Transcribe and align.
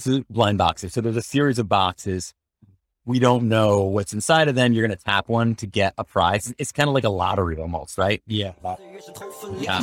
boxes, 0.00 0.24
blind 0.30 0.58
boxes. 0.58 0.92
So 0.92 1.00
there's 1.00 1.16
a 1.16 1.22
series 1.22 1.58
of 1.58 1.68
boxes. 1.68 2.32
We 3.04 3.18
don't 3.18 3.48
know 3.48 3.82
what's 3.82 4.12
inside 4.12 4.48
of 4.48 4.54
them. 4.54 4.72
You're 4.72 4.86
going 4.86 4.96
to 4.96 5.04
tap 5.04 5.28
one 5.28 5.54
to 5.56 5.66
get 5.66 5.94
a 5.98 6.04
prize. 6.04 6.54
It's 6.58 6.72
kind 6.72 6.88
of 6.88 6.94
like 6.94 7.04
a 7.04 7.10
lottery 7.10 7.58
almost, 7.58 7.98
right? 7.98 8.22
Yeah. 8.26 8.52
yeah. 8.62 9.80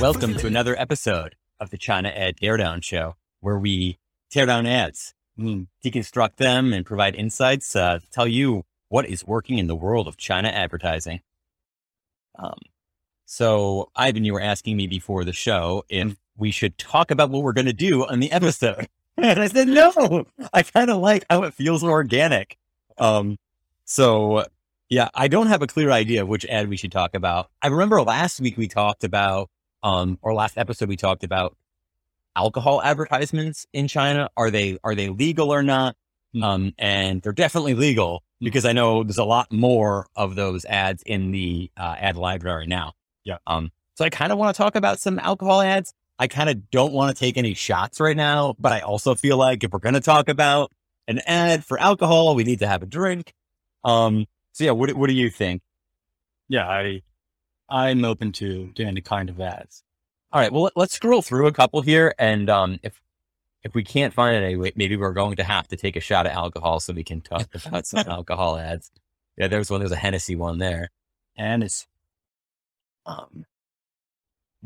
Welcome 0.00 0.34
to 0.36 0.46
another 0.46 0.78
episode 0.78 1.36
of 1.58 1.70
the 1.70 1.78
China 1.78 2.08
Ad 2.10 2.36
Teardown 2.36 2.84
Show, 2.84 3.16
where 3.40 3.58
we 3.58 3.98
tear 4.30 4.46
down 4.46 4.66
ads, 4.66 5.14
deconstruct 5.38 6.36
them, 6.36 6.72
and 6.72 6.86
provide 6.86 7.14
insights 7.14 7.74
uh, 7.74 7.98
to 7.98 8.10
tell 8.10 8.28
you 8.28 8.64
what 8.88 9.06
is 9.06 9.26
working 9.26 9.58
in 9.58 9.68
the 9.68 9.76
world 9.76 10.06
of 10.06 10.16
China 10.16 10.48
advertising. 10.48 11.20
Um, 12.38 12.58
so, 13.26 13.90
Ivan, 13.96 14.24
you 14.24 14.32
were 14.32 14.40
asking 14.40 14.76
me 14.76 14.86
before 14.86 15.24
the 15.24 15.32
show 15.32 15.84
if 15.88 16.16
we 16.36 16.50
should 16.50 16.76
talk 16.78 17.10
about 17.10 17.30
what 17.30 17.42
we're 17.42 17.52
going 17.52 17.66
to 17.66 17.72
do 17.72 18.04
on 18.06 18.20
the 18.20 18.32
episode. 18.32 18.88
and 19.16 19.40
I 19.40 19.46
said, 19.48 19.68
no, 19.68 20.24
I 20.52 20.62
kind 20.62 20.90
of 20.90 20.98
like 20.98 21.24
how 21.28 21.42
it 21.42 21.52
feels 21.52 21.84
organic. 21.84 22.56
Um, 22.96 23.36
so 23.84 24.46
yeah, 24.88 25.08
I 25.14 25.28
don't 25.28 25.48
have 25.48 25.62
a 25.62 25.66
clear 25.66 25.90
idea 25.90 26.22
of 26.22 26.28
which 26.28 26.46
ad 26.46 26.68
we 26.68 26.78
should 26.78 26.92
talk 26.92 27.14
about. 27.14 27.50
I 27.60 27.68
remember 27.68 28.00
last 28.02 28.40
week 28.40 28.56
we 28.56 28.68
talked 28.68 29.04
about, 29.04 29.50
um, 29.82 30.18
or 30.22 30.32
last 30.32 30.56
episode 30.56 30.88
we 30.88 30.96
talked 30.96 31.24
about 31.24 31.56
alcohol 32.34 32.80
advertisements 32.82 33.66
in 33.74 33.86
China. 33.86 34.30
Are 34.36 34.50
they, 34.50 34.78
are 34.82 34.94
they 34.94 35.10
legal 35.10 35.52
or 35.52 35.62
not? 35.62 35.94
Hmm. 36.32 36.42
Um, 36.42 36.74
and 36.78 37.20
they're 37.20 37.32
definitely 37.32 37.74
legal 37.74 38.22
because 38.42 38.64
I 38.64 38.72
know 38.72 39.02
there's 39.04 39.18
a 39.18 39.24
lot 39.24 39.52
more 39.52 40.06
of 40.16 40.34
those 40.34 40.64
ads 40.64 41.02
in 41.04 41.30
the 41.30 41.70
uh, 41.76 41.94
ad 41.98 42.16
library 42.16 42.66
now. 42.66 42.94
Yeah. 43.24 43.38
Um, 43.46 43.70
so 43.94 44.04
I 44.04 44.10
kind 44.10 44.32
of 44.32 44.38
want 44.38 44.54
to 44.54 44.62
talk 44.62 44.74
about 44.74 44.98
some 44.98 45.18
alcohol 45.18 45.60
ads. 45.62 45.94
I 46.18 46.26
kind 46.26 46.50
of 46.50 46.70
don't 46.70 46.92
want 46.92 47.14
to 47.16 47.18
take 47.18 47.36
any 47.36 47.54
shots 47.54 48.00
right 48.00 48.16
now, 48.16 48.54
but 48.58 48.72
I 48.72 48.80
also 48.80 49.14
feel 49.14 49.36
like 49.36 49.64
if 49.64 49.72
we're 49.72 49.78
going 49.78 49.94
to 49.94 50.00
talk 50.00 50.28
about 50.28 50.72
an 51.08 51.20
ad 51.26 51.64
for 51.64 51.78
alcohol, 51.80 52.34
we 52.34 52.44
need 52.44 52.58
to 52.60 52.68
have 52.68 52.82
a 52.82 52.86
drink. 52.86 53.32
Um, 53.84 54.26
so 54.52 54.64
yeah, 54.64 54.70
what, 54.72 54.92
what 54.94 55.08
do 55.08 55.14
you 55.14 55.30
think? 55.30 55.62
Yeah. 56.48 56.68
I, 56.68 57.02
I'm 57.68 58.04
open 58.04 58.32
to 58.32 58.70
to 58.74 58.84
any 58.84 59.00
kind 59.00 59.30
of 59.30 59.40
ads. 59.40 59.82
All 60.32 60.40
right. 60.40 60.52
Well, 60.52 60.64
let- 60.64 60.76
let's 60.76 60.94
scroll 60.94 61.22
through 61.22 61.46
a 61.46 61.52
couple 61.52 61.80
here. 61.80 62.14
And, 62.18 62.50
um, 62.50 62.78
if, 62.82 63.00
if 63.62 63.74
we 63.74 63.84
can't 63.84 64.12
find 64.14 64.36
it 64.36 64.44
anyway, 64.46 64.72
maybe 64.76 64.96
we're 64.96 65.12
going 65.12 65.36
to 65.36 65.44
have 65.44 65.68
to 65.68 65.76
take 65.76 65.96
a 65.96 66.00
shot 66.00 66.26
of 66.26 66.32
alcohol 66.32 66.80
so 66.80 66.92
we 66.92 67.04
can 67.04 67.20
talk 67.20 67.48
about 67.66 67.86
some 67.86 68.04
alcohol 68.08 68.56
ads. 68.58 68.90
Yeah. 69.36 69.48
There's 69.48 69.70
one. 69.70 69.80
There's 69.80 69.92
a 69.92 69.96
Hennessy 69.96 70.36
one 70.36 70.58
there. 70.58 70.90
And 71.36 71.62
it's, 71.64 71.86
Um, 73.06 73.46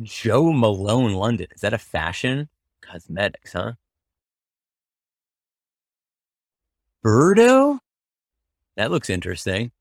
Joe 0.03 0.53
Malone 0.53 1.15
London. 1.15 1.47
Is 1.55 1.63
that 1.63 1.73
a 1.75 1.79
fashion 1.79 2.49
cosmetics, 2.83 3.53
huh? 3.55 3.73
Birdo? 7.05 7.79
That 8.77 8.91
looks 8.91 9.09
interesting. 9.09 9.73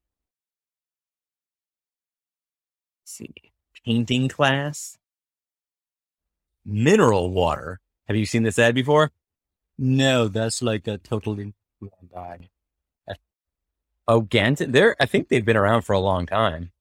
Let's 3.01 3.11
see. 3.11 3.33
Painting 3.85 4.29
class. 4.29 4.97
Mineral 6.65 7.29
water. 7.31 7.79
Have 8.07 8.15
you 8.17 8.25
seen 8.25 8.43
this 8.43 8.59
ad 8.59 8.75
before? 8.75 9.11
no, 9.77 10.27
that's 10.29 10.61
like 10.61 10.87
a 10.87 10.97
totally 10.97 11.53
blind 11.81 12.11
eye. 12.15 12.49
Oh, 14.07 14.21
Ganten. 14.21 14.71
They're, 14.71 14.95
I 14.99 15.05
think 15.07 15.27
they've 15.29 15.43
been 15.43 15.57
around 15.57 15.81
for 15.81 15.93
a 15.93 15.99
long 15.99 16.25
time. 16.27 16.71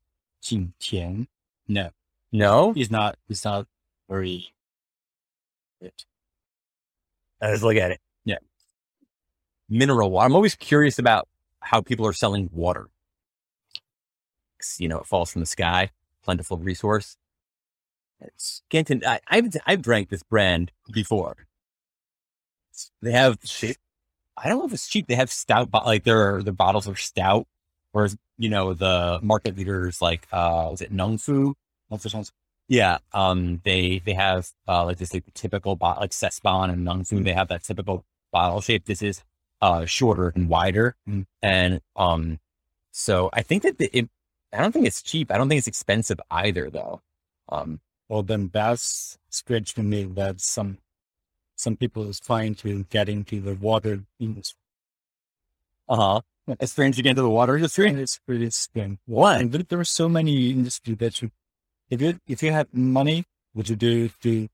Jing 0.43 0.75
Tian. 0.79 1.27
No, 1.67 1.91
No? 2.31 2.75
it's 2.77 2.91
not, 2.91 3.17
it's 3.31 3.45
not 3.47 3.67
very. 4.11 4.53
Let's 7.41 7.63
look 7.63 7.77
at 7.77 7.91
it. 7.93 8.01
Yeah. 8.25 8.37
Mineral 9.71 10.11
water. 10.11 10.27
I'm 10.27 10.35
always 10.35 10.55
curious 10.55 10.99
about 10.99 11.27
how 11.61 11.81
people 11.81 12.07
are 12.07 12.13
selling 12.13 12.51
water. 12.53 12.89
You 14.79 14.89
know, 14.89 14.99
it 14.99 15.07
falls 15.07 15.31
from 15.33 15.41
the 15.41 15.47
sky, 15.47 15.91
plentiful 16.23 16.59
resource. 16.59 17.17
It's 18.25 18.63
I, 19.07 19.21
I've, 19.29 19.55
I've 19.67 19.83
drank 19.83 20.09
this 20.09 20.23
brand 20.23 20.73
before. 20.93 21.47
They 23.03 23.13
have, 23.13 23.39
shit- 23.45 23.79
I 24.37 24.49
don't 24.49 24.59
know 24.59 24.67
if 24.67 24.73
it's 24.73 24.89
cheap. 24.89 25.07
They 25.07 25.15
have 25.15 25.31
stout, 25.31 25.71
like 25.73 26.05
their, 26.05 26.43
their 26.43 26.53
bottles 26.53 26.89
are 26.89 26.97
stout. 26.97 27.47
Whereas, 27.93 28.17
you 28.39 28.49
know, 28.49 28.75
the 28.75 29.21
market 29.23 29.57
leaders 29.57 30.03
like, 30.03 30.27
uh, 30.33 30.67
was 30.71 30.81
it 30.81 30.93
Nongfu? 30.93 31.55
Not 31.91 32.03
for 32.03 32.09
Yeah, 32.67 32.99
um, 33.13 33.61
they 33.65 34.01
they 34.05 34.15
have 34.15 34.49
uh, 34.67 34.85
like 34.85 34.97
this 34.99 35.13
like 35.15 35.23
typical 35.35 35.77
bottle, 35.77 36.01
like 36.01 36.11
C'estbon 36.11 36.71
and 36.73 36.87
Nongfu. 36.87 37.23
They 37.23 37.33
have 37.33 37.49
that 37.49 37.63
typical 37.63 38.05
bottle 38.33 38.61
shape. 38.61 38.87
This 38.87 39.03
is 39.03 39.23
uh 39.61 39.85
shorter 39.85 40.33
and 40.35 40.49
wider, 40.49 40.97
Mm. 41.09 41.27
and 41.43 41.81
um, 41.95 42.41
so 42.91 43.31
I 43.33 43.43
think 43.43 43.63
that 43.65 43.79
the, 43.79 43.91
it, 43.97 44.09
I 44.53 44.59
don't 44.63 44.73
think 44.73 44.87
it's 44.87 45.03
cheap. 45.03 45.31
I 45.31 45.37
don't 45.39 45.49
think 45.49 45.59
it's 45.59 45.69
expensive 45.69 46.21
either, 46.31 46.71
though. 46.71 47.03
Um, 47.49 47.81
Well, 48.09 48.23
then 48.23 48.51
that's 48.53 49.19
strange 49.31 49.75
to 49.75 49.83
me 49.83 50.05
that 50.05 50.41
some, 50.41 50.79
some 51.57 51.77
people 51.77 52.09
is 52.09 52.21
trying 52.21 52.55
to 52.57 52.85
get 52.85 53.09
into 53.09 53.41
the 53.41 53.55
water 53.55 54.05
industry. 54.21 54.59
uh 55.89 55.97
huh. 55.97 56.21
It's 56.61 56.73
strange 56.73 56.97
to 56.97 57.03
get 57.03 57.11
into 57.11 57.23
the 57.23 57.31
water 57.31 57.57
industry. 57.57 57.91
It's 57.91 58.19
pretty 58.27 58.51
strange. 58.51 58.99
What? 59.07 59.41
And 59.41 59.51
there, 59.53 59.81
are 59.81 59.85
so 59.85 60.09
many 60.11 60.51
industries 60.51 60.99
that 60.99 61.23
you, 61.23 61.31
if 61.89 62.03
you 62.03 62.19
if 62.29 62.43
you 62.43 62.53
have 62.53 62.69
money, 62.75 63.25
would 63.55 63.69
you 63.71 63.77
do 63.77 64.11
do 64.21 64.49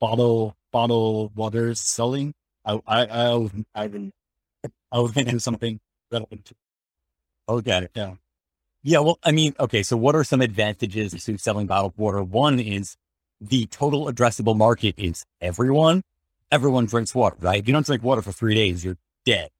bottle 0.00 0.56
bottle 0.72 1.30
water 1.34 1.74
selling? 1.74 2.34
I 2.64 2.80
I 2.86 3.06
I 3.06 3.34
would 3.34 3.64
I 3.74 3.86
would 3.86 4.12
I 4.92 4.98
would 5.00 5.12
think 5.12 5.32
of 5.32 5.42
something 5.42 5.80
relevant. 6.12 6.44
To, 6.46 6.54
Okay. 7.48 7.88
yeah, 7.94 8.14
Yeah, 8.82 9.00
well, 9.00 9.18
I 9.24 9.32
mean, 9.32 9.54
okay, 9.58 9.82
so 9.82 9.96
what 9.96 10.14
are 10.14 10.24
some 10.24 10.40
advantages 10.40 11.12
to 11.24 11.36
selling 11.36 11.66
bottled 11.66 11.94
water? 11.96 12.22
One 12.22 12.60
is 12.60 12.96
the 13.40 13.66
total 13.66 14.06
addressable 14.06 14.56
market 14.56 14.94
is 14.96 15.24
everyone. 15.40 16.02
Everyone 16.50 16.86
drinks 16.86 17.14
water, 17.14 17.36
right? 17.40 17.58
If 17.60 17.68
you 17.68 17.72
don't 17.74 17.84
drink 17.84 18.02
water 18.02 18.22
for 18.22 18.32
three 18.32 18.54
days, 18.54 18.84
you're 18.84 18.96
dead. 19.24 19.50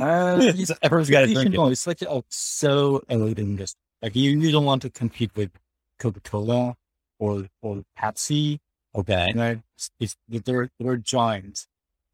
uh, 0.00 0.52
So 0.64 0.74
everyone's 0.82 1.08
got 1.10 1.20
to 1.20 1.32
drink 1.32 1.54
it. 1.54 1.58
it's 1.58 1.86
like 1.86 2.02
oh, 2.08 2.24
so 2.28 3.02
elite 3.08 3.38
industry. 3.38 3.78
Like 4.02 4.14
you, 4.16 4.38
you 4.38 4.52
don't 4.52 4.64
want 4.64 4.82
to 4.82 4.90
compete 4.90 5.30
with 5.34 5.50
Coca 5.98 6.20
Cola 6.20 6.76
or 7.18 7.46
or 7.62 7.82
Pepsi. 7.98 8.58
Okay. 8.94 9.32
Right? 9.34 9.60
It's, 9.76 9.90
it's 9.98 10.16
they're 10.28 10.68
they're 10.78 10.96
giants. 10.96 11.66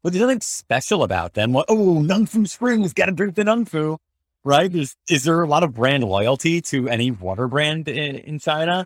But 0.03 0.13
there's 0.13 0.21
nothing 0.21 0.41
special 0.41 1.03
about 1.03 1.33
them. 1.33 1.53
What, 1.53 1.65
oh, 1.69 1.99
Nongfu 2.01 2.47
Springs, 2.47 2.93
got 2.93 3.05
to 3.05 3.11
drink 3.11 3.35
the 3.35 3.43
Nongfu, 3.43 3.97
right? 4.43 4.73
Is, 4.73 4.95
is 5.09 5.23
there 5.23 5.41
a 5.41 5.47
lot 5.47 5.63
of 5.63 5.73
brand 5.73 6.03
loyalty 6.03 6.61
to 6.61 6.89
any 6.89 7.11
water 7.11 7.47
brand 7.47 7.87
in, 7.87 8.15
in 8.15 8.39
China? 8.39 8.85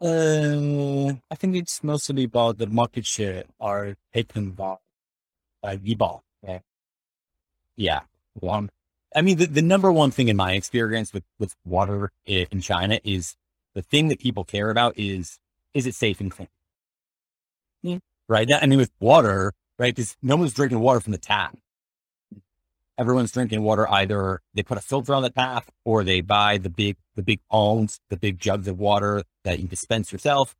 Uh, 0.00 1.12
I 1.30 1.34
think 1.36 1.54
it's 1.56 1.84
mostly 1.84 2.24
about 2.24 2.58
the 2.58 2.66
market 2.66 3.06
share 3.06 3.44
are 3.60 3.94
taken 4.12 4.50
by 4.50 4.76
by 5.62 5.76
Vibal. 5.76 6.22
Yeah. 6.42 6.58
Yeah. 7.76 8.00
Um, 8.42 8.68
I 9.14 9.22
mean, 9.22 9.38
the, 9.38 9.46
the 9.46 9.62
number 9.62 9.92
one 9.92 10.10
thing 10.10 10.26
in 10.28 10.36
my 10.36 10.54
experience 10.54 11.12
with, 11.12 11.22
with 11.38 11.54
water 11.64 12.10
in 12.26 12.60
China 12.60 12.98
is 13.04 13.36
the 13.74 13.82
thing 13.82 14.08
that 14.08 14.18
people 14.18 14.42
care 14.44 14.70
about 14.70 14.94
is, 14.98 15.38
is 15.72 15.86
it 15.86 15.94
safe 15.94 16.20
and 16.20 16.32
clean? 16.32 16.48
Yeah. 17.82 17.98
Right. 18.28 18.48
That- 18.48 18.62
I 18.62 18.66
mean, 18.66 18.78
with 18.80 18.90
water, 18.98 19.52
right? 19.78 19.94
Because 19.94 20.16
no 20.20 20.36
one's 20.36 20.52
drinking 20.52 20.80
water 20.80 20.98
from 20.98 21.12
the 21.12 21.18
tap. 21.18 21.56
Everyone's 22.98 23.32
drinking 23.32 23.62
water. 23.62 23.88
Either 23.90 24.40
they 24.54 24.62
put 24.62 24.78
a 24.78 24.82
filter 24.82 25.14
on 25.14 25.22
the 25.22 25.30
tap 25.30 25.70
or 25.84 26.04
they 26.04 26.20
buy 26.20 26.58
the 26.58 26.70
big, 26.70 26.96
the 27.16 27.22
big 27.22 27.40
owns, 27.50 28.00
the 28.10 28.16
big 28.16 28.38
jugs 28.38 28.68
of 28.68 28.78
water 28.78 29.22
that 29.44 29.60
you 29.60 29.66
dispense 29.66 30.12
yourself, 30.12 30.54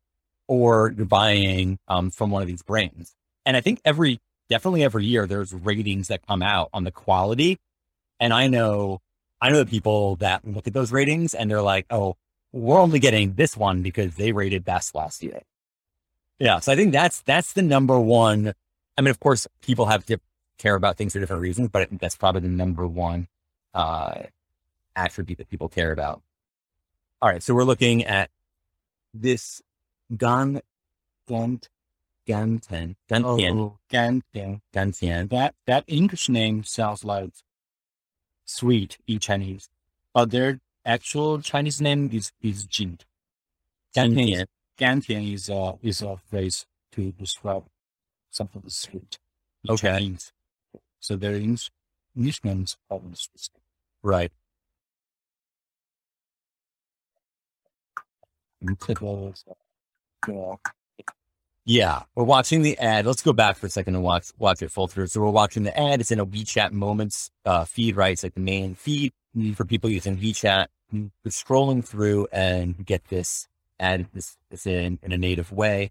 or 0.49 0.93
you're 0.97 1.07
buying, 1.07 1.79
um, 1.89 2.11
from 2.11 2.31
one 2.31 2.43
of 2.43 2.49
these 2.49 2.63
brands. 2.63 3.15
And 3.45 3.57
I 3.57 3.61
think 3.61 3.81
every, 3.85 4.19
definitely 4.49 4.83
every 4.83 5.05
year 5.05 5.27
there's 5.27 5.53
ratings 5.53 6.09
that 6.09 6.27
come 6.27 6.43
out 6.43 6.71
on 6.73 6.85
the 6.85 6.91
quality. 6.91 7.59
And 8.19 8.33
I 8.33 8.47
know, 8.47 9.01
I 9.41 9.51
know 9.51 9.59
the 9.59 9.67
people 9.67 10.17
that 10.17 10.47
look 10.47 10.67
at 10.67 10.73
those 10.73 10.93
ratings 10.93 11.35
and 11.35 11.51
they're 11.51 11.63
like, 11.63 11.87
oh, 11.91 12.17
we're 12.53 12.79
only 12.79 12.99
getting 12.99 13.35
this 13.35 13.57
one 13.57 13.83
because 13.83 14.15
they 14.17 14.33
rated 14.33 14.65
best 14.65 14.95
last 14.95 15.23
year. 15.23 15.43
Yeah. 16.39 16.61
So 16.61 16.73
I 16.73 16.77
think 16.77 16.93
that's, 16.93 17.23
that's 17.23 17.53
the 17.53 17.63
number 17.63 17.99
one. 17.99 18.53
I 18.97 19.01
mean, 19.01 19.11
of 19.11 19.21
course, 19.21 19.47
people 19.63 19.87
have 19.87 20.05
to 20.07 20.19
care 20.63 20.75
about 20.75 20.97
things 20.97 21.13
for 21.13 21.21
different 21.21 21.43
reasons, 21.43 21.69
but 21.69 21.83
I 21.83 21.85
think 21.87 22.01
that's 22.01 22.17
probably 22.17 22.43
the 22.43 22.49
number 22.49 22.87
one, 22.87 23.29
uh, 23.75 24.23
attribute 24.95 25.39
that 25.39 25.51
people 25.51 25.69
care 25.69 25.93
about. 25.93 26.23
All 27.21 27.29
right. 27.29 27.43
So 27.43 27.55
we're 27.55 27.65
looking 27.65 28.05
at 28.05 28.31
this 29.15 29.63
Gan, 30.17 30.61
Gant, 31.29 31.69
Ganten, 32.27 32.97
Gantian, 33.11 33.59
Oh, 33.59 33.79
Gan, 33.89 34.23
yeah. 34.33 34.57
Gantian. 34.75 35.29
That 35.31 35.55
that 35.67 35.85
English 35.87 36.29
name 36.29 36.65
sounds 36.65 37.05
like 37.05 37.31
sweet 38.45 38.99
in 39.07 39.19
Chinese, 39.19 39.69
but 40.15 40.31
they're 40.31 40.61
actual 40.85 41.41
Chinese 41.41 41.81
name 41.81 42.11
is 42.13 42.33
is 42.41 42.65
Jing. 42.65 42.99
Gantian. 43.95 44.47
Gantian 44.79 45.33
is 45.33 45.49
a 45.49 45.79
is 45.83 46.03
a 46.03 46.17
phrase 46.17 46.67
to 46.93 47.13
describe 47.13 47.65
something 48.31 48.63
sweet. 48.69 49.19
Okay. 49.69 49.89
Chinese. 49.93 50.33
So 51.03 51.17
there 51.17 51.35
is 51.35 51.69
names 52.45 52.77
are. 52.89 53.01
Right. 54.05 54.31
Yeah, 61.65 62.03
we're 62.15 62.25
watching 62.25 62.63
the 62.63 62.79
ad. 62.79 63.05
Let's 63.05 63.23
go 63.23 63.33
back 63.33 63.57
for 63.57 63.67
a 63.67 63.71
second 63.71 63.97
and 63.97 64.05
watch 64.05 64.31
watch 64.39 64.63
it 64.63 64.71
full 64.71 64.87
through. 64.87 65.09
So 65.09 65.21
we're 65.21 65.31
watching 65.31 65.65
the 65.65 65.77
ad. 65.77 66.01
It's 66.01 66.13
in 66.13 66.21
a 66.21 66.27
WeChat 66.27 66.71
Moments 66.71 67.33
uh, 67.45 67.65
feed, 67.65 67.97
right? 67.97 68.13
It's 68.13 68.23
like 68.23 68.35
the 68.35 68.41
main 68.41 68.77
feed 68.77 69.13
for 69.57 69.65
people 69.65 69.91
using 69.91 70.17
WeChat. 70.17 70.69
We're 70.93 71.11
scrolling 71.29 71.85
through 71.85 72.29
and 72.33 72.87
get 72.87 73.09
this 73.09 73.49
ad. 73.81 74.07
This 74.15 74.37
is 74.53 74.67
in 74.67 75.01
in 75.03 75.11
a 75.11 75.19
native 75.19 75.51
way, 75.51 75.91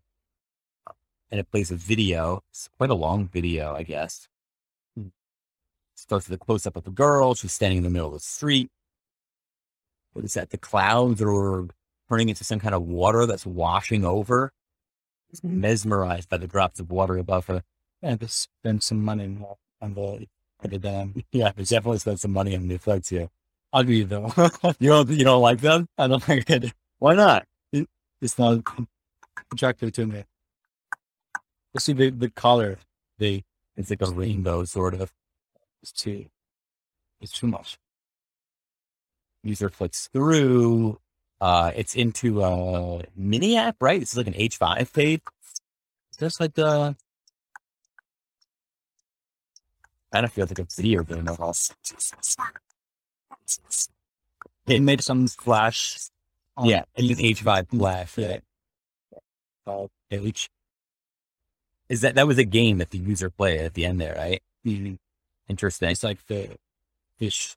and 1.29 1.39
it 1.39 1.51
plays 1.51 1.69
a 1.71 1.75
video. 1.75 2.43
It's 2.51 2.69
quite 2.77 2.89
a 2.89 2.95
long 2.95 3.27
video, 3.27 3.75
I 3.75 3.83
guess. 3.83 4.29
Starts 6.01 6.27
with 6.27 6.41
a 6.41 6.43
close 6.43 6.65
up 6.65 6.75
of 6.75 6.87
a 6.87 6.91
girl. 6.91 7.35
She's 7.35 7.53
standing 7.53 7.77
in 7.77 7.83
the 7.83 7.91
middle 7.91 8.07
of 8.07 8.13
the 8.13 8.19
street. 8.19 8.71
What 10.13 10.25
is 10.25 10.33
that? 10.33 10.49
The 10.49 10.57
clouds 10.57 11.21
are 11.21 11.67
turning 12.09 12.29
into 12.29 12.43
some 12.43 12.59
kind 12.59 12.73
of 12.73 12.81
water 12.81 13.27
that's 13.27 13.45
washing 13.45 14.03
over 14.03 14.51
mm-hmm. 15.35 15.61
mesmerized 15.61 16.27
by 16.27 16.37
the 16.37 16.47
drops 16.47 16.79
of 16.79 16.91
water 16.91 17.17
above 17.17 17.45
her. 17.45 17.61
and 18.01 18.19
they 18.19 18.25
spend 18.25 18.81
some 18.81 19.03
money 19.03 19.25
on 19.79 19.93
the 19.93 20.27
on 20.63 20.69
the 20.69 20.79
dam. 20.79 21.13
Yeah, 21.31 21.51
they 21.55 21.63
definitely 21.63 21.99
spent 21.99 22.19
some 22.19 22.31
money 22.31 22.55
on 22.55 22.67
the 22.67 22.75
effects 22.75 23.09
here. 23.09 23.29
Ugly 23.71 24.03
though. 24.03 24.33
You 24.79 24.89
don't, 24.89 25.09
you 25.09 25.23
don't 25.23 25.41
like 25.41 25.61
them? 25.61 25.87
I 25.99 26.07
don't 26.07 26.27
like 26.27 26.49
it. 26.49 26.73
Why 26.97 27.13
not? 27.13 27.45
It's 28.21 28.39
not 28.39 28.63
attractive 29.51 29.91
to 29.93 30.07
me. 30.07 30.23
You 31.73 31.79
see 31.79 31.93
the, 31.93 32.09
the 32.09 32.29
color, 32.31 32.79
the 33.19 33.43
It's 33.77 33.91
like 33.91 34.01
a 34.01 34.11
rainbow, 34.11 34.65
sort 34.65 34.95
of. 34.95 35.11
It's 35.81 35.91
too 35.91 36.25
it's 37.19 37.31
too 37.33 37.47
much. 37.47 37.77
User 39.43 39.69
clicks 39.69 40.07
through. 40.13 40.99
Uh, 41.39 41.71
it's 41.75 41.95
into 41.95 42.43
a 42.43 43.03
mini 43.15 43.57
app, 43.57 43.75
right? 43.81 43.99
This 43.99 44.11
is 44.11 44.17
like 44.17 44.27
an 44.27 44.33
H5 44.33 44.93
page. 44.93 45.21
That's 46.19 46.39
like 46.39 46.53
the 46.53 46.95
Kind 50.13 50.25
of 50.25 50.33
feels 50.33 50.49
like 50.49 50.59
a 50.59 50.67
video 50.75 51.03
game 51.03 51.27
almost. 51.29 51.73
it 54.67 54.81
made 54.81 55.01
some 55.01 55.27
flash. 55.27 55.97
Yeah, 56.61 56.83
it's 56.95 57.19
an 57.19 57.25
H5 57.25 57.69
flash. 57.69 58.17
Yeah. 58.17 58.39
Uh, 59.65 59.87
H. 60.11 60.49
Is 61.87 62.01
that 62.01 62.15
that 62.15 62.27
was 62.27 62.37
a 62.37 62.43
game 62.43 62.79
that 62.79 62.89
the 62.89 62.97
user 62.97 63.29
played 63.29 63.61
at 63.61 63.73
the 63.73 63.85
end 63.85 64.01
there, 64.01 64.15
right? 64.15 64.41
Mhm. 64.65 64.97
Interesting. 65.51 65.89
It's 65.89 66.03
like 66.09 66.25
the 66.27 66.41
fish. 67.19 67.55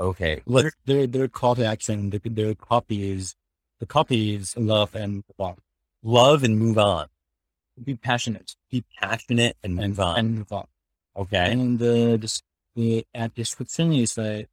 Okay, 0.00 0.42
let's 0.46 0.74
Their, 0.84 1.06
their 1.06 1.28
call 1.28 1.54
to 1.54 1.64
action, 1.64 2.10
their, 2.10 2.20
their 2.24 2.54
copy 2.56 2.98
is 3.12 3.36
the 3.78 3.86
copy 3.86 4.34
is 4.34 4.56
love 4.56 4.94
and 5.02 5.22
love. 5.38 5.58
love 6.02 6.42
and 6.42 6.58
move 6.58 6.78
on. 6.78 7.06
Be 7.82 7.94
passionate 7.94 8.56
Be 8.70 8.82
passionate 9.00 9.56
and 9.62 9.78
and 9.78 9.98
on. 10.00 10.18
and 10.18 10.28
move 10.38 10.52
on. 10.52 10.66
okay. 11.22 11.52
And 11.52 11.78
the 11.78 12.18
this, 12.20 12.42
the 12.74 13.06
ad 13.14 13.34
description 13.34 13.92
is 13.92 14.18
like 14.18 14.48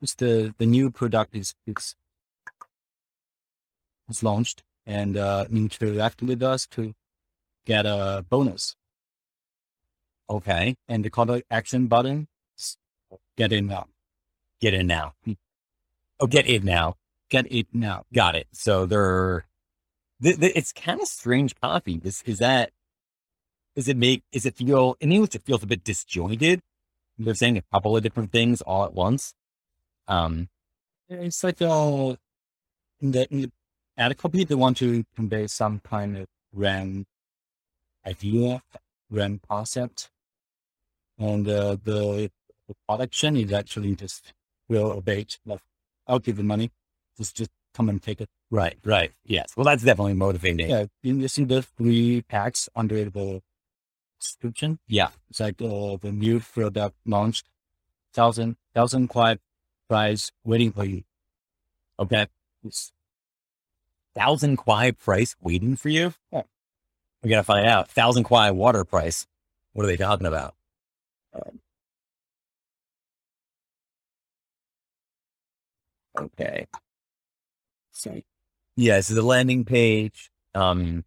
it's 0.00 0.14
the 0.14 0.54
the 0.58 0.66
new 0.66 0.90
product 0.90 1.34
is 1.34 1.54
it's 1.66 1.96
it's 4.08 4.22
launched 4.22 4.62
and 4.86 5.16
uh 5.16 5.46
interact 5.50 6.22
with 6.22 6.42
us 6.52 6.66
to 6.74 6.94
get 7.66 7.84
a 7.86 8.24
bonus. 8.28 8.76
Okay. 10.30 10.76
And 10.88 11.04
the 11.04 11.10
call 11.10 11.26
to 11.26 11.42
action 11.50 11.88
button 11.88 12.28
get 13.36 13.52
it 13.52 13.62
now. 13.62 13.88
Get 14.60 14.74
in 14.74 14.86
now. 14.86 15.14
Oh, 16.20 16.26
get 16.26 16.46
in 16.46 16.64
now. 16.64 16.96
Get 17.28 17.50
it 17.50 17.66
now. 17.72 18.04
Got 18.12 18.36
it. 18.36 18.46
So 18.52 18.86
they're, 18.86 19.46
th- 20.22 20.38
th- 20.38 20.52
it's 20.54 20.72
kind 20.72 21.00
of 21.00 21.08
strange 21.08 21.54
copy. 21.60 22.00
Is, 22.04 22.22
is 22.26 22.38
that, 22.38 22.70
it 23.74 23.96
make, 23.96 24.22
is 24.32 24.46
it 24.46 24.56
feel, 24.56 24.96
in 25.00 25.12
English, 25.12 25.34
it 25.34 25.42
feels 25.42 25.62
a 25.62 25.66
bit 25.66 25.82
disjointed. 25.82 26.60
They're 27.18 27.34
saying 27.34 27.56
a 27.56 27.62
couple 27.72 27.96
of 27.96 28.02
different 28.02 28.30
things 28.30 28.60
all 28.62 28.84
at 28.84 28.94
once. 28.94 29.34
Um, 30.08 30.48
It's 31.08 31.42
like 31.42 31.60
uh 31.60 32.14
in 33.00 33.10
the, 33.12 33.26
in 33.32 33.40
the 33.42 33.52
ad 33.96 34.16
copy 34.16 34.44
they 34.44 34.54
want 34.54 34.76
to 34.78 35.04
convey 35.16 35.46
some 35.46 35.80
kind 35.80 36.16
of 36.16 36.26
brand 36.52 37.06
idea, 38.06 38.62
brand 39.10 39.40
concept. 39.48 40.10
And 41.20 41.46
uh, 41.46 41.76
the, 41.84 42.30
the 42.66 42.74
production 42.88 43.36
is 43.36 43.52
actually 43.52 43.94
just 43.94 44.32
will 44.68 44.90
abate. 44.98 45.38
Like 45.46 45.60
I'll 46.08 46.18
give 46.18 46.36
the 46.36 46.42
money. 46.42 46.72
Just 47.16 47.36
just 47.36 47.50
come 47.74 47.88
and 47.88 48.02
take 48.02 48.20
it. 48.20 48.28
right, 48.50 48.76
right. 48.84 49.12
Yes. 49.24 49.56
Well, 49.56 49.64
that's 49.64 49.84
definitely 49.84 50.14
motivating. 50.14 50.68
Yeah, 50.70 50.86
you 51.02 51.14
you 51.16 51.28
see 51.28 51.44
the 51.44 51.62
three 51.62 52.22
packs 52.22 52.68
under 52.74 53.04
the 53.04 53.42
subscription. 54.18 54.78
Yeah. 54.88 55.10
It's 55.28 55.40
like 55.40 55.60
uh, 55.62 55.96
the 56.00 56.10
new 56.12 56.40
product 56.40 56.96
launched, 57.06 57.46
thousand 58.14 58.56
thousand 58.74 59.08
quid 59.08 59.38
price 59.88 60.32
waiting 60.44 60.72
for 60.72 60.84
you. 60.84 61.02
Okay. 61.98 62.26
Thousand 64.14 64.56
kwai 64.56 64.90
price 64.92 65.36
waiting 65.40 65.76
for 65.76 65.88
you. 65.90 66.14
Yeah. 66.32 66.42
We 67.22 67.30
got 67.30 67.36
to 67.36 67.42
find 67.44 67.66
out. 67.66 67.88
Thousand 67.90 68.24
kwai 68.24 68.50
water 68.50 68.84
price. 68.84 69.26
What 69.72 69.84
are 69.84 69.86
they 69.86 69.96
talking 69.96 70.26
about? 70.26 70.54
Okay. 76.18 76.66
so 77.92 78.20
Yeah, 78.76 79.00
so 79.00 79.14
the 79.14 79.22
landing 79.22 79.64
page 79.64 80.30
um 80.54 81.04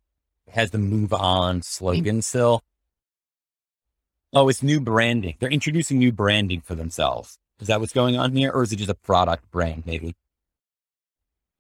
has 0.52 0.72
the 0.72 0.78
move 0.78 1.14
on 1.14 1.62
slogan 1.62 2.22
still. 2.22 2.62
Oh, 4.34 4.50
it's 4.50 4.64
new 4.64 4.80
branding. 4.80 5.36
They're 5.40 5.50
introducing 5.50 6.00
new 6.00 6.12
branding 6.12 6.62
for 6.62 6.76
themselves. 6.76 7.38
Is 7.60 7.68
that 7.68 7.80
what's 7.80 7.94
going 7.94 8.18
on 8.18 8.36
here? 8.36 8.52
Or 8.52 8.64
is 8.64 8.72
it 8.72 8.78
just 8.78 8.90
a 8.90 8.96
product 8.96 9.50
brand, 9.52 9.86
maybe? 9.86 10.16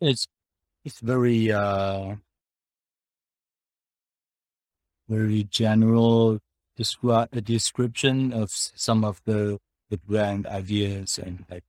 it's 0.04 0.28
it's 0.84 1.00
very 1.00 1.52
uh 1.52 2.16
very 5.08 5.44
general 5.46 6.40
descri- 6.78 7.28
a 7.32 7.42
description 7.42 8.34
of 8.34 8.52
some 8.52 9.04
of 9.04 9.22
the 9.26 9.60
the 9.90 9.98
brand 9.98 10.48
ideas 10.48 11.20
and 11.20 11.46
like 11.50 11.64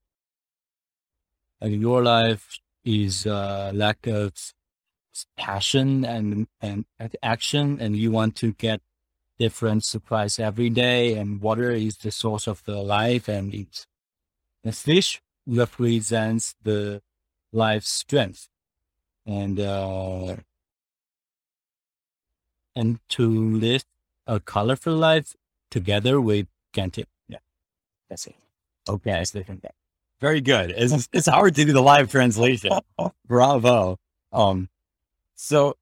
like 1.61 1.73
your 1.73 2.02
life 2.02 2.58
is 2.84 3.26
uh 3.26 3.70
lack 3.75 4.06
of 4.06 4.32
passion 5.37 6.04
and 6.04 6.46
and 6.61 6.84
action 7.23 7.78
and 7.80 7.96
you 7.96 8.11
want 8.11 8.34
to 8.37 8.52
get 8.52 8.80
different 9.38 9.84
surprise 9.84 10.38
every 10.38 10.70
day 10.70 11.14
and 11.14 11.40
water 11.40 11.70
is 11.70 11.99
the 11.99 12.11
source 12.11 12.46
of 12.46 12.62
the 12.64 12.80
life 12.80 13.28
and 13.28 13.52
it's 13.54 13.87
the 14.62 14.73
fish 14.73 15.20
represents 15.46 16.54
the 16.62 17.02
life 17.52 17.84
strength. 17.84 18.49
And 19.26 19.58
uh 19.61 20.37
and 22.76 22.99
to 23.11 23.28
live 23.28 23.84
a 24.26 24.40
colorful 24.40 24.94
life 24.94 25.34
together 25.70 26.20
with 26.20 26.46
Ganten. 26.72 27.04
Yeah, 27.28 27.38
that's 28.08 28.26
it. 28.26 28.36
Okay. 28.88 29.12
That's 29.12 29.30
the 29.30 29.44
thing. 29.44 29.60
Very 30.20 30.40
good. 30.40 30.72
It's, 30.76 31.08
it's 31.12 31.26
hard 31.26 31.54
to 31.54 31.64
do 31.64 31.72
the 31.72 31.80
live 31.80 32.10
translation. 32.10 32.72
Bravo. 33.26 33.98
Um, 34.32 34.68
so 35.34 35.76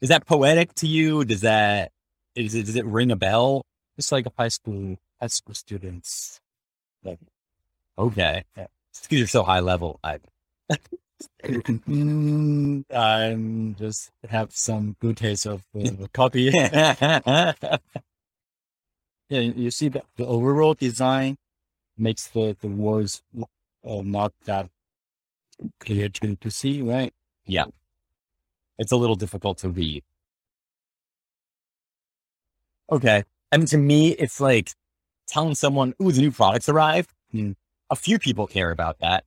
is 0.00 0.08
that 0.08 0.26
poetic 0.26 0.74
to 0.76 0.86
you? 0.86 1.24
Does 1.24 1.42
that, 1.42 1.92
is 2.34 2.54
it, 2.54 2.66
does 2.66 2.76
it 2.76 2.86
ring 2.86 3.10
a 3.10 3.16
bell? 3.16 3.62
It's 3.98 4.12
like 4.12 4.26
a 4.26 4.32
high 4.36 4.48
school 4.48 4.96
high 5.20 5.26
school 5.26 5.54
students. 5.54 6.40
Like, 7.04 7.18
Okay. 7.98 8.44
Yeah. 8.56 8.66
It's 8.90 9.06
you're 9.10 9.26
so 9.26 9.42
high 9.42 9.60
level. 9.60 10.00
I, 10.02 10.18
I'm 12.94 13.74
just 13.78 14.10
have 14.28 14.52
some 14.52 14.96
good 15.00 15.16
taste 15.16 15.46
of 15.46 15.62
uh, 15.74 16.06
copy. 16.12 16.50
yeah. 16.52 17.52
You 19.28 19.70
see 19.70 19.88
that 19.88 20.04
the 20.16 20.26
overall 20.26 20.74
design 20.74 21.36
makes 21.96 22.28
the, 22.28 22.56
the 22.60 22.68
words 22.68 23.22
uh, 23.38 24.02
not 24.02 24.32
that 24.44 24.68
clear 25.78 26.08
to, 26.08 26.36
to 26.36 26.50
see, 26.50 26.82
right? 26.82 27.12
Yeah. 27.46 27.66
It's 28.78 28.92
a 28.92 28.96
little 28.96 29.16
difficult 29.16 29.58
to 29.58 29.68
read. 29.68 30.02
Okay. 32.90 33.24
I 33.52 33.56
mean, 33.56 33.66
to 33.66 33.78
me, 33.78 34.10
it's 34.10 34.40
like 34.40 34.72
telling 35.28 35.54
someone, 35.54 35.94
ooh, 36.02 36.12
the 36.12 36.20
new 36.20 36.30
products 36.30 36.68
arrived. 36.68 37.10
Hmm. 37.32 37.52
a 37.90 37.96
few 37.96 38.18
people 38.18 38.48
care 38.48 38.72
about 38.72 38.98
that, 38.98 39.24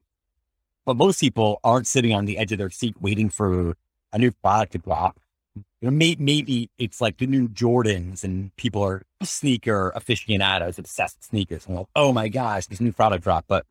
but 0.85 0.97
most 0.97 1.19
people 1.19 1.59
aren't 1.63 1.87
sitting 1.87 2.13
on 2.13 2.25
the 2.25 2.37
edge 2.37 2.51
of 2.51 2.57
their 2.57 2.69
seat 2.69 2.95
waiting 3.01 3.29
for 3.29 3.75
a 4.11 4.17
new 4.17 4.31
product 4.31 4.73
to 4.73 4.77
drop. 4.77 5.19
You 5.55 5.63
know, 5.89 5.91
may, 5.91 6.15
maybe 6.19 6.69
it's 6.77 6.99
like 7.01 7.17
the 7.17 7.27
new 7.27 7.47
Jordans 7.47 8.23
and 8.23 8.55
people 8.55 8.83
are 8.83 9.03
sneaker 9.21 9.91
aficionados, 9.95 10.79
obsessed 10.79 11.17
with 11.17 11.25
sneakers. 11.25 11.67
And 11.67 11.75
like, 11.75 11.87
oh 11.95 12.11
my 12.11 12.27
gosh, 12.29 12.67
this 12.67 12.81
new 12.81 12.91
product 12.91 13.23
drop. 13.23 13.45
But 13.47 13.65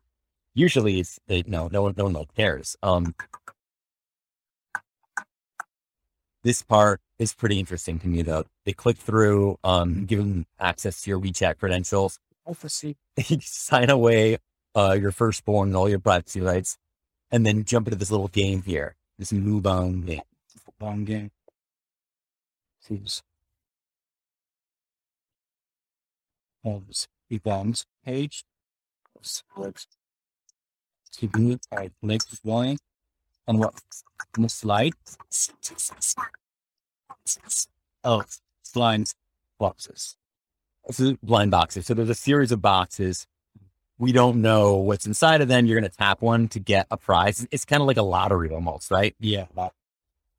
usually 0.53 0.99
it's, 0.99 1.19
they, 1.27 1.43
no, 1.45 1.69
no 1.71 1.83
one, 1.83 1.93
no 1.97 2.05
one 2.05 2.25
cares. 2.35 2.77
Um, 2.83 3.15
this 6.43 6.61
part 6.61 7.01
is 7.19 7.33
pretty 7.33 7.59
interesting 7.59 7.99
to 7.99 8.07
me 8.07 8.21
though. 8.21 8.45
They 8.65 8.73
click 8.73 8.97
through, 8.97 9.57
um, 9.63 10.05
give 10.05 10.19
them 10.19 10.45
access 10.59 11.01
to 11.01 11.09
your 11.09 11.19
WeChat 11.19 11.57
credentials. 11.57 12.19
Obviously, 12.45 12.97
you 13.27 13.39
sign 13.41 13.89
away 13.89 14.37
uh, 14.75 14.97
your 14.99 15.11
firstborn 15.11 15.69
and 15.69 15.77
all 15.77 15.89
your 15.89 15.99
privacy 15.99 16.41
rights, 16.41 16.77
and 17.33 17.47
then 17.47 17.65
jump 17.65 17.87
into 17.87 17.97
this 17.97 18.11
little 18.11 18.27
game 18.27 18.61
here, 18.61 18.95
this 19.17 19.33
move 19.33 19.65
on 19.65 20.01
game. 20.03 20.21
long 20.79 21.03
game. 21.03 21.31
Seems. 22.79 23.23
This 26.63 27.07
events 27.31 27.85
page. 28.05 28.45
Select. 29.21 29.87
Keeping 31.11 31.53
it 31.53 31.65
at 31.71 31.91
next 32.03 32.39
one. 32.43 32.77
And 33.47 33.59
what? 33.59 33.73
On 34.37 34.43
the 34.43 34.49
slide. 34.49 34.93
Oh, 38.03 38.23
blind 38.73 39.13
boxes. 39.57 40.17
This 40.85 40.99
is 40.99 41.13
blind 41.23 41.51
boxes. 41.51 41.87
So 41.87 41.93
there's 41.93 42.09
a 42.09 42.15
series 42.15 42.51
of 42.51 42.61
boxes. 42.61 43.25
We 43.99 44.11
don't 44.11 44.41
know 44.41 44.77
what's 44.77 45.05
inside 45.05 45.41
of 45.41 45.47
them. 45.47 45.65
You're 45.65 45.79
going 45.79 45.89
to 45.89 45.97
tap 45.97 46.21
one 46.21 46.47
to 46.49 46.59
get 46.59 46.87
a 46.89 46.97
prize. 46.97 47.47
It's 47.51 47.65
kind 47.65 47.81
of 47.81 47.87
like 47.87 47.97
a 47.97 48.01
lottery 48.01 48.49
almost, 48.49 48.91
right? 48.91 49.15
Yeah, 49.19 49.45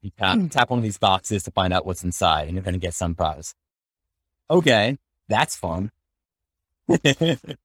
You 0.03 0.11
tap, 0.19 0.37
hmm. 0.37 0.49
tap 0.49 0.71
one 0.71 0.79
of 0.79 0.83
these 0.83 0.99
boxes 0.99 1.45
to 1.45 1.51
find 1.51 1.73
out 1.73 1.87
what's 1.87 2.05
inside 2.05 2.49
and 2.49 2.55
you're 2.55 2.63
going 2.63 2.75
to 2.75 2.81
get 2.81 2.95
some 2.95 3.15
prize. 3.15 3.55
Okay. 4.51 4.99
That's 5.29 5.57
fun. 5.57 5.91
that 6.89 7.57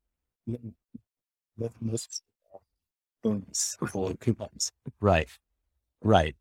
most 1.81 2.24
bonus 3.22 3.77
for 3.86 4.13
coupons. 4.13 4.72
right. 5.01 5.27
Right. 6.01 6.36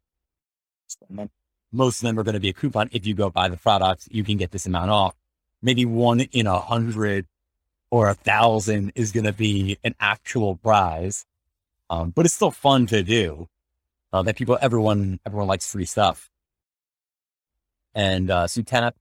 Most 1.73 1.99
of 1.99 2.07
them 2.07 2.19
are 2.19 2.23
going 2.23 2.35
to 2.35 2.41
be 2.41 2.49
a 2.49 2.53
coupon. 2.53 2.89
If 2.93 3.07
you 3.07 3.15
go 3.15 3.31
buy 3.31 3.49
the 3.49 3.57
product, 3.57 4.09
you 4.11 4.23
can 4.25 4.37
get 4.37 4.53
this 4.53 4.67
amount 4.67 4.91
off. 4.91 5.17
Maybe 5.61 5.85
one 5.85 6.21
in 6.21 6.47
a 6.47 6.61
hundred 6.61 7.27
or 7.91 8.09
a 8.09 8.15
thousand 8.15 8.93
is 8.95 9.13
going 9.13 9.25
to 9.25 9.33
be 9.33 9.79
an 9.85 9.95
actual 10.01 10.57
prize. 10.57 11.25
Um, 11.91 12.11
but 12.11 12.27
it's 12.27 12.35
still 12.35 12.51
fun 12.51 12.87
to 12.89 13.03
do. 13.03 13.49
Uh, 14.13 14.23
that 14.23 14.37
people, 14.37 14.59
everyone, 14.61 15.21
everyone 15.27 15.49
likes 15.49 15.71
free 15.71 15.85
stuff. 15.85 16.31
And, 17.95 18.31
uh, 18.31 18.47
so 18.47 18.61
you 18.61 18.65
tap 18.65 18.95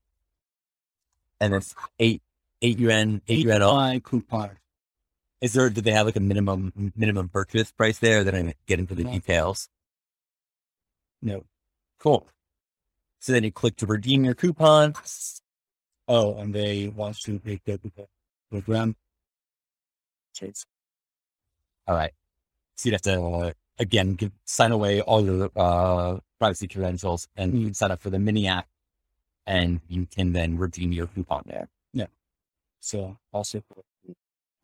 and 1.40 1.54
it's 1.54 1.74
eight, 1.98 2.22
eight 2.62 2.78
yuan, 2.78 3.22
eight 3.28 3.44
yuan 3.44 3.62
off. 3.62 3.74
buy 3.74 3.98
coupon. 4.00 4.50
Is 5.40 5.52
there, 5.52 5.70
did 5.70 5.84
they 5.84 5.92
have 5.92 6.06
like 6.06 6.16
a 6.16 6.20
minimum, 6.20 6.92
minimum 6.96 7.28
purchase 7.28 7.70
price 7.70 7.98
there? 7.98 8.24
That 8.24 8.34
I 8.34 8.54
get 8.66 8.80
into 8.80 8.94
the 8.94 9.04
No. 9.04 9.12
details. 9.12 9.68
No. 11.22 11.44
Cool. 12.00 12.26
So 13.20 13.32
then 13.32 13.44
you 13.44 13.52
click 13.52 13.76
to 13.76 13.86
redeem 13.86 14.24
your 14.24 14.34
coupon. 14.34 14.94
Oh, 16.06 16.36
and 16.38 16.54
they 16.54 16.88
want 16.88 17.20
to 17.22 17.40
make 17.44 17.64
the 17.64 17.78
the 17.78 18.06
program. 18.50 18.96
Cheers. 20.34 20.66
All 21.86 21.94
right. 21.94 22.12
So 22.76 22.88
you'd 22.88 22.94
have 22.94 23.02
to, 23.02 23.22
uh, 23.22 23.52
again, 23.78 24.14
give, 24.14 24.32
sign 24.44 24.72
away 24.72 25.00
all 25.00 25.24
your 25.24 25.50
uh, 25.56 26.18
privacy 26.38 26.68
credentials 26.68 27.28
and 27.36 27.58
you 27.58 27.66
can 27.66 27.74
sign 27.74 27.90
up 27.90 28.00
for 28.00 28.10
the 28.10 28.18
mini 28.18 28.46
app 28.46 28.66
and 29.46 29.80
you 29.88 30.06
can 30.06 30.32
then 30.32 30.58
redeem 30.58 30.92
your 30.92 31.06
coupon 31.06 31.42
there. 31.46 31.68
Yeah. 31.92 32.06
So 32.80 33.16
also 33.32 33.62
for 33.66 33.82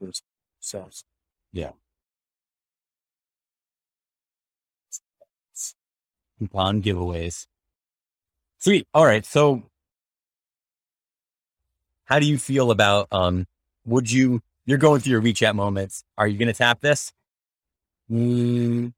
those 0.01 0.23
sales. 0.61 1.05
Coupon 6.39 6.83
giveaways. 6.83 7.47
Sweet. 8.59 8.87
All 8.93 9.07
right. 9.07 9.25
So 9.25 9.63
how 12.05 12.19
do 12.19 12.27
you 12.27 12.39
feel 12.39 12.71
about, 12.71 13.09
um, 13.11 13.47
would 13.87 14.11
you, 14.11 14.41
you're 14.67 14.79
going 14.79 15.01
through 15.01 15.13
your 15.13 15.23
WeChat 15.23 15.55
moments. 15.55 16.05
Are 16.19 16.27
you 16.27 16.39
going 16.39 16.49
to 16.49 16.55
tap 16.55 16.81
this? 16.81 17.13
Mm, 18.11 18.93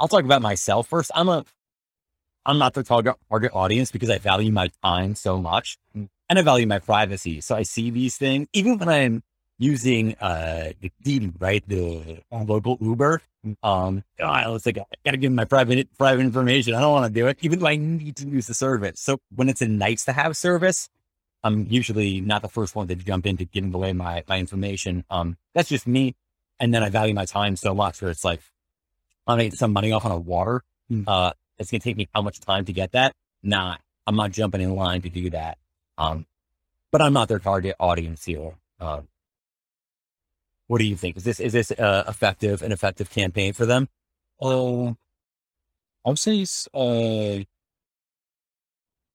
I'll 0.00 0.08
talk 0.08 0.24
about 0.24 0.42
myself 0.42 0.88
first. 0.88 1.10
I'm 1.14 1.28
a, 1.28 1.44
I'm 2.46 2.58
not 2.58 2.74
the 2.74 2.82
target 2.82 3.16
target 3.30 3.52
audience 3.54 3.90
because 3.90 4.10
I 4.10 4.18
value 4.18 4.52
my 4.52 4.70
time 4.82 5.14
so 5.14 5.38
much 5.38 5.78
Mm. 5.96 6.08
and 6.28 6.38
I 6.38 6.42
value 6.42 6.66
my 6.66 6.78
privacy. 6.78 7.40
So 7.40 7.56
I 7.56 7.62
see 7.62 7.90
these 7.90 8.16
things 8.16 8.48
even 8.52 8.78
when 8.78 8.88
I'm 8.88 9.22
using 9.58 10.14
uh 10.20 10.72
the 10.80 10.90
Didi, 11.02 11.32
right, 11.38 11.62
the 11.68 12.22
local 12.32 12.78
Uber. 12.80 13.22
Um, 13.62 14.04
oh, 14.20 14.54
it's 14.54 14.66
like 14.66 14.78
I 14.78 14.84
gotta 15.04 15.16
give 15.16 15.32
my 15.32 15.44
private 15.44 15.88
private 15.98 16.22
information. 16.22 16.74
I 16.74 16.80
don't 16.80 16.92
want 16.92 17.12
to 17.12 17.20
do 17.20 17.26
it, 17.26 17.38
even 17.42 17.58
though 17.58 17.66
I 17.66 17.76
need 17.76 18.16
to 18.16 18.28
use 18.28 18.46
the 18.46 18.54
service. 18.54 19.00
So 19.00 19.20
when 19.34 19.48
it's 19.48 19.62
a 19.62 19.68
nice 19.68 20.04
to 20.06 20.12
have 20.12 20.36
service, 20.36 20.88
I'm 21.42 21.66
usually 21.68 22.20
not 22.20 22.42
the 22.42 22.48
first 22.48 22.74
one 22.74 22.88
to 22.88 22.94
jump 22.94 23.26
into 23.26 23.44
giving 23.44 23.74
away 23.74 23.92
my 23.92 24.24
my 24.28 24.38
information. 24.38 25.04
Um, 25.10 25.36
that's 25.54 25.68
just 25.68 25.86
me. 25.86 26.16
And 26.60 26.72
then 26.72 26.82
I 26.82 26.88
value 26.88 27.14
my 27.14 27.24
time 27.24 27.56
so 27.56 27.74
much 27.74 28.00
where 28.00 28.10
it's 28.10 28.24
like 28.24 28.40
I'm 29.26 29.38
gonna 29.38 29.50
some 29.52 29.72
money 29.72 29.92
off 29.92 30.04
on 30.04 30.12
a 30.12 30.18
water. 30.18 30.62
Mm. 30.90 31.04
Uh, 31.06 31.32
it's 31.58 31.70
gonna 31.70 31.80
take 31.80 31.96
me 31.96 32.08
how 32.14 32.22
much 32.22 32.40
time 32.40 32.64
to 32.64 32.72
get 32.72 32.92
that? 32.92 33.14
Nah, 33.42 33.76
I'm 34.06 34.16
not 34.16 34.32
jumping 34.32 34.60
in 34.60 34.74
line 34.74 35.02
to 35.02 35.08
do 35.08 35.30
that. 35.30 35.58
Um, 35.98 36.26
but 36.90 37.02
I'm 37.02 37.12
not 37.12 37.28
their 37.28 37.38
target 37.38 37.76
audience 37.78 38.24
here. 38.24 38.52
Um, 38.80 39.08
what 40.74 40.80
do 40.80 40.86
you 40.86 40.96
think? 40.96 41.16
Is 41.16 41.22
this 41.22 41.38
is 41.38 41.52
this 41.52 41.70
uh, 41.70 42.02
effective 42.08 42.60
an 42.60 42.72
effective 42.72 43.08
campaign 43.08 43.52
for 43.52 43.64
them? 43.64 43.88
uh, 44.42 44.88
I 46.04 46.08
would 46.08 46.18
say 46.18 46.40
it's 46.40 46.66
uh, 46.74 47.44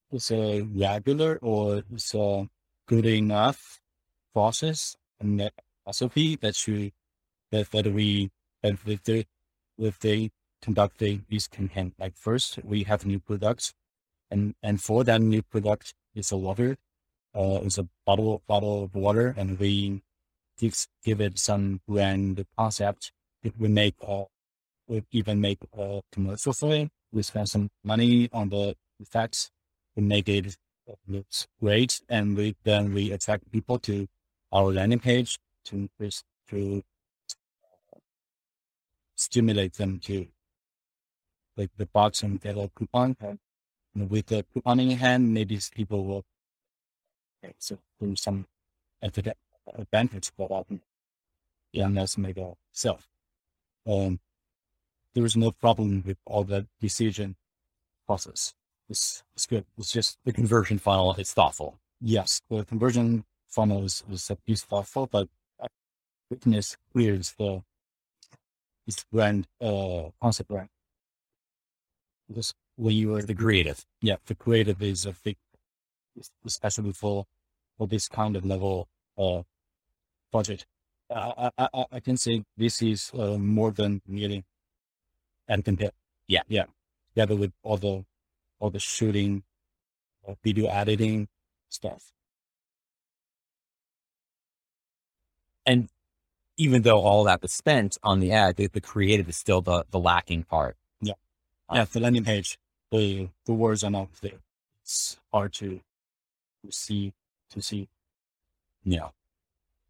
it's 0.09 0.31
a 0.31 0.61
regular 0.61 1.37
or 1.41 1.83
it's 1.91 2.15
a 2.15 2.47
good 2.87 3.05
enough 3.05 3.81
process 4.33 4.95
and 5.19 5.37
that 5.41 5.51
SOP 5.91 6.13
that 6.39 6.55
should 6.55 6.93
that 7.51 7.69
that 7.71 7.91
we 7.91 8.31
that 8.63 8.77
if 8.85 9.03
they 9.03 9.25
if 9.77 9.99
they 9.99 10.31
conduct 10.61 10.99
the, 10.99 11.19
this 11.29 11.49
campaign. 11.49 11.91
Like 11.99 12.15
first 12.15 12.59
we 12.63 12.83
have 12.83 13.05
new 13.05 13.19
products 13.19 13.73
and 14.31 14.55
and 14.63 14.81
for 14.81 15.03
that 15.03 15.19
new 15.19 15.41
product 15.41 15.93
is 16.15 16.31
a 16.31 16.37
water, 16.37 16.77
uh, 17.35 17.59
it's 17.63 17.77
a 17.77 17.89
bottle 18.05 18.43
bottle 18.47 18.85
of 18.85 18.95
water, 18.95 19.35
and 19.35 19.59
we 19.59 20.03
give 20.59 20.75
give 21.03 21.21
it 21.21 21.39
some 21.39 21.81
brand 21.87 22.45
concept. 22.57 23.11
If 23.43 23.53
we 23.57 23.69
make 23.69 23.95
uh, 24.05 24.25
we 24.87 25.03
even 25.11 25.39
make 25.39 25.59
a 25.77 26.01
commercial 26.11 26.53
for 26.53 26.73
it. 26.73 26.89
We 27.11 27.23
spend 27.23 27.49
some 27.49 27.69
money 27.83 28.29
on 28.33 28.49
the 28.49 28.75
effects. 28.99 29.49
We 29.95 30.03
make 30.03 30.27
it 30.29 30.57
looks 31.07 31.47
great, 31.61 32.01
and 32.09 32.35
we 32.35 32.55
then 32.63 32.93
we 32.93 33.11
attract 33.11 33.51
people 33.51 33.79
to 33.79 34.07
our 34.51 34.71
landing 34.71 34.99
page 34.99 35.39
to 35.65 35.89
to 36.49 36.83
stimulate 39.15 39.73
them 39.73 39.99
to 39.99 40.27
like 41.57 41.69
the 41.77 41.85
box 41.85 42.23
and 42.23 42.41
get 42.41 42.57
a 42.57 42.69
coupon. 42.75 43.15
And 43.21 44.09
with 44.09 44.27
the 44.27 44.45
coupon 44.53 44.79
in 44.79 44.91
hand, 44.91 45.33
maybe 45.33 45.59
people 45.75 46.05
will 46.05 46.25
okay, 47.43 47.53
so 47.59 47.77
there's 47.99 48.21
some 48.21 48.45
adva- 49.03 49.33
advantage 49.75 50.31
for 50.35 50.47
that. 50.49 50.79
Yeah, 51.71 51.85
and 51.85 51.95
let's 51.95 52.17
make 52.17 52.37
a 52.37 52.53
sell. 52.71 52.99
Um, 53.87 54.19
there 55.13 55.25
is 55.25 55.35
no 55.37 55.51
problem 55.51 56.03
with 56.05 56.17
all 56.25 56.43
that 56.45 56.65
decision 56.79 57.35
process. 58.07 58.53
It's, 58.89 59.23
it's 59.35 59.45
good. 59.45 59.65
It's 59.77 59.91
just, 59.91 60.17
The 60.25 60.33
conversion 60.33 60.79
funnel 60.79 61.13
is 61.15 61.31
thoughtful. 61.33 61.79
yes, 62.01 62.41
the 62.49 62.65
conversion 62.65 63.23
funnel 63.47 63.83
is, 63.85 64.03
is 64.11 64.29
a 64.29 64.35
piece 64.35 64.63
thoughtful, 64.63 65.07
but 65.07 65.27
witness 66.29 66.77
clears 66.91 67.33
the, 67.37 67.61
this 68.85 69.03
brand, 69.11 69.47
uh, 69.61 70.09
concept 70.21 70.49
brand. 70.49 70.69
Because 72.27 72.53
when 72.75 72.95
you 72.95 73.15
are 73.15 73.21
The 73.21 73.33
creative. 73.35 73.85
yeah, 74.01 74.17
the 74.25 74.35
creative 74.35 74.81
is 74.81 75.05
a 75.05 75.13
big, 75.23 75.37
especially 76.45 76.93
for 76.93 77.25
for 77.77 77.87
this 77.87 78.07
kind 78.09 78.35
of 78.35 78.45
level 78.45 78.87
uh 79.17 79.41
budget. 80.31 80.65
I 81.13 81.49
I 81.57 81.85
I, 81.91 81.99
can 81.99 82.17
say 82.17 82.43
this 82.55 82.81
is 82.81 83.11
uh, 83.17 83.37
more 83.37 83.71
than 83.71 84.01
nearly 84.07 84.43
and 85.47 85.65
compare. 85.65 85.91
Yeah. 86.27 86.43
yeah, 86.47 86.65
together 87.09 87.35
with 87.35 87.51
all 87.63 87.77
the 87.77 88.05
all 88.59 88.69
the 88.69 88.79
shooting, 88.79 89.43
uh, 90.27 90.35
video 90.43 90.67
editing 90.67 91.27
stuff. 91.69 92.11
And 95.65 95.89
even 96.57 96.83
though 96.83 96.99
all 96.99 97.23
that 97.23 97.41
was 97.41 97.53
spent 97.53 97.97
on 98.03 98.19
the 98.19 98.31
ad, 98.31 98.57
the, 98.57 98.67
the 98.67 98.81
creative 98.81 99.29
is 99.29 99.37
still 99.37 99.61
the, 99.61 99.85
the 99.91 99.99
lacking 99.99 100.43
part. 100.43 100.75
Yeah. 101.01 101.13
Yeah, 101.73 101.85
the 101.85 101.99
landing 101.99 102.23
page, 102.23 102.57
the 102.91 103.29
the 103.45 103.53
words 103.53 103.83
are 103.83 103.91
not 103.91 104.09
there. 104.21 104.41
It's 104.83 105.17
hard 105.31 105.53
to 105.53 105.81
to 106.63 106.71
see 106.71 107.13
to 107.51 107.61
see. 107.61 107.87
Yeah. 108.83 109.09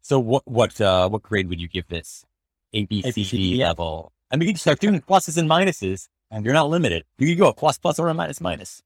So 0.02 0.18
what 0.18 0.46
what 0.46 0.80
uh 0.80 1.08
what 1.08 1.22
grade 1.22 1.48
would 1.48 1.60
you 1.60 1.68
give 1.68 1.88
this? 1.88 2.24
A 2.72 2.84
B 2.86 3.02
C 3.02 3.10
D 3.10 3.22
ABC, 3.22 3.30
D 3.30 3.56
yeah. 3.56 3.68
level. 3.68 4.12
I 4.30 4.36
mean 4.36 4.48
you 4.48 4.54
can 4.54 4.58
start 4.58 4.80
doing 4.80 5.00
pluses 5.00 5.36
and 5.36 5.48
minuses 5.48 6.08
and 6.30 6.44
you're 6.44 6.54
not 6.54 6.68
limited. 6.68 7.04
You 7.18 7.28
can 7.28 7.38
go 7.38 7.48
a 7.48 7.54
plus 7.54 7.78
plus 7.78 7.98
or 7.98 8.08
a 8.08 8.14
minus 8.14 8.40
minus. 8.40 8.82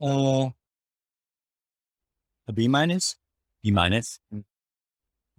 Uh, 0.00 0.50
a 2.48 2.52
B 2.52 2.68
minus. 2.68 3.16
B 3.62 3.70
minus. 3.70 4.18
Mm. 4.34 4.44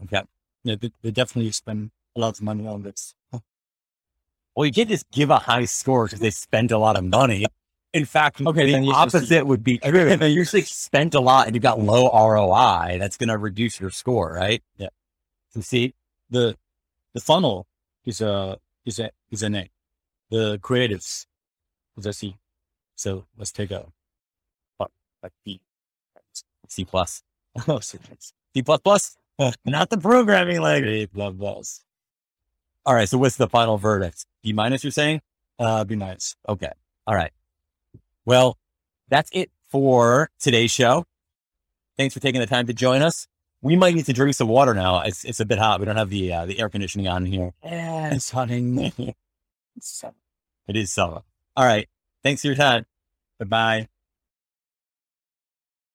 Okay. 0.04 0.22
Yeah, 0.64 0.76
they, 0.80 0.92
they 1.02 1.12
definitely 1.12 1.52
spend 1.52 1.92
a 2.16 2.20
lot 2.20 2.38
of 2.38 2.42
money 2.42 2.68
on 2.68 2.84
this. 2.84 3.16
Well, 4.56 4.66
you 4.66 4.72
can't 4.72 4.90
just 4.90 5.10
give 5.12 5.30
a 5.30 5.40
high 5.40 5.66
score 5.66 6.06
because 6.06 6.20
they 6.20 6.30
spend 6.30 6.72
a 6.72 6.78
lot 6.78 6.96
of 6.96 7.04
money. 7.04 7.46
In 7.94 8.06
fact, 8.06 8.42
Okay, 8.42 8.66
the 8.66 8.72
then 8.72 8.84
you 8.84 8.92
should 8.94 9.12
see- 9.12 9.18
opposite 9.20 9.46
would 9.48 9.64
be 9.64 9.78
true. 9.78 10.08
If 10.08 10.20
you 10.22 10.28
usually 10.28 10.64
spent 10.64 11.14
a 11.14 11.20
lot 11.20 11.46
and 11.46 11.56
you've 11.56 11.62
got 11.64 11.80
low 11.80 12.10
ROI, 12.10 12.98
that's 13.00 13.18
going 13.18 13.30
to 13.30 13.38
reduce 13.38 13.80
your 13.80 13.92
score, 13.92 14.34
right? 14.34 14.64
Yeah. 14.78 14.90
So 15.52 15.62
see, 15.62 15.94
The 16.32 16.58
the 17.14 17.22
funnel 17.22 17.68
is 18.06 18.20
a 18.22 18.58
is 18.86 18.98
a 19.00 19.12
is 19.30 19.44
an 19.44 19.54
A. 19.56 19.70
The 20.32 20.58
creatives 20.58 21.28
is 21.98 22.06
a 22.08 22.14
C. 22.14 22.36
So 22.96 23.26
let's 23.38 23.52
take 23.52 23.70
a 23.72 23.86
like 24.80 25.32
B. 25.46 25.62
C 26.68 26.84
plus, 26.86 27.22
Oh, 27.68 27.80
C 27.80 28.00
plus 28.64 28.80
plus, 28.82 29.18
not 29.66 29.90
the 29.92 29.98
programming 29.98 30.60
language. 30.62 31.12
Blah 31.14 31.32
blahs. 31.32 31.82
All 32.86 32.96
right. 32.96 33.08
So 33.08 33.18
what's 33.20 33.36
the 33.38 33.48
final 33.48 33.78
verdict? 33.78 34.26
B 34.42 34.52
minus, 34.54 34.84
you're 34.84 34.92
saying? 34.92 35.22
Uh, 35.60 35.84
be 35.84 35.96
nice. 35.96 36.36
Okay. 36.50 36.72
All 37.06 37.14
right. 37.16 37.32
Well, 38.26 38.58
that's 39.10 39.30
it 39.34 39.52
for 39.70 40.30
today's 40.40 40.72
show. 40.72 41.06
Thanks 41.98 42.14
for 42.14 42.20
taking 42.20 42.42
the 42.42 42.48
time 42.48 42.68
to 42.68 42.74
join 42.74 43.02
us. 43.02 43.28
We 43.62 43.76
might 43.76 43.96
need 43.96 44.06
to 44.06 44.14
drink 44.14 44.36
some 44.36 44.48
water 44.48 44.74
now. 44.74 45.02
It's, 45.02 45.24
it's 45.24 45.40
a 45.40 45.46
bit 45.46 45.58
hot. 45.58 45.80
We 45.80 45.86
don't 45.86 45.96
have 45.96 46.10
the 46.10 46.34
uh, 46.34 46.46
the 46.46 46.60
air 46.60 46.70
conditioning 46.70 47.08
on 47.08 47.26
here. 47.26 47.54
Yeah, 47.64 48.14
it's 48.14 48.30
hunting. 48.32 49.14
It 50.68 50.76
is 50.76 50.94
summer. 50.94 51.22
All 51.56 51.66
right. 51.66 51.88
Thanks 52.24 52.42
for 52.42 52.48
your 52.48 52.56
time. 52.56 52.86
Bye 53.40 53.46
bye. 53.46 53.88